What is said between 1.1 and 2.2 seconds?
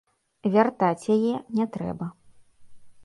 яе не трэба.